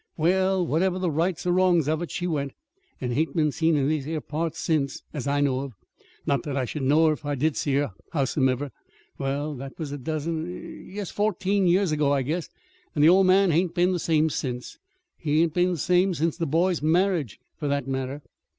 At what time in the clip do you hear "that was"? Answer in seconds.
9.57-9.91